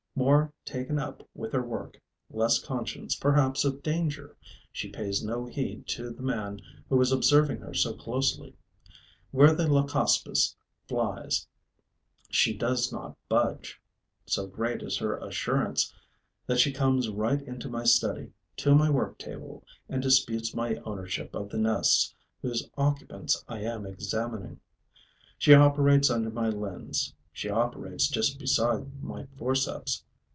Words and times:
More 0.13 0.53
taken 0.65 0.99
up 0.99 1.27
with 1.33 1.53
her 1.53 1.63
work, 1.65 1.99
less 2.29 2.59
conscious 2.61 3.15
perhaps 3.15 3.63
of 3.65 3.81
danger, 3.81 4.35
she 4.71 4.89
pays 4.89 5.23
no 5.23 5.45
heed 5.45 5.87
to 5.87 6.11
the 6.11 6.21
man 6.21 6.59
who 6.89 6.99
is 7.01 7.11
observing 7.13 7.57
her 7.61 7.73
so 7.73 7.93
closely. 7.95 8.53
Where 9.31 9.55
the 9.55 9.67
Leucospis 9.67 10.55
flies, 10.87 11.47
she 12.29 12.55
does 12.55 12.91
not 12.91 13.17
budge. 13.29 13.81
So 14.27 14.45
great 14.47 14.83
is 14.83 14.97
her 14.99 15.17
assurance 15.17 15.91
that 16.45 16.59
she 16.59 16.71
comes 16.73 17.09
right 17.09 17.41
into 17.41 17.67
my 17.69 17.85
study, 17.85 18.31
to 18.57 18.75
my 18.75 18.91
work 18.91 19.17
table, 19.17 19.63
and 19.89 20.03
disputes 20.03 20.53
my 20.53 20.75
ownership 20.85 21.33
of 21.33 21.49
the 21.49 21.57
nests 21.57 22.13
whose 22.43 22.69
occupants 22.77 23.43
I 23.47 23.61
am 23.61 23.85
examining. 23.87 24.59
She 25.39 25.53
operates 25.55 26.11
under 26.11 26.29
my 26.29 26.49
lens, 26.49 27.15
she 27.33 27.49
operates 27.49 28.07
just 28.09 28.37
beside 28.37 29.01
my 29.01 29.25
forceps. 29.37 30.03